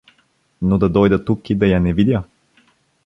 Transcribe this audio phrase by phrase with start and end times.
[0.61, 2.23] Но да дойда тук и да я не видя?